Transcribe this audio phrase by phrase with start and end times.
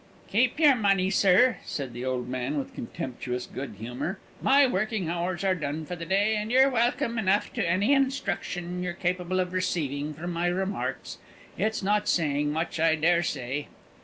[0.31, 4.17] "Keep your money, sir," said the old man, with contemptuous good humour.
[4.41, 8.81] "My working hours are done for the day, and you're welcome enough to any instruction
[8.81, 11.19] you're capable of receiving from my remarks.
[11.55, 13.67] It's not saying much, I dare say."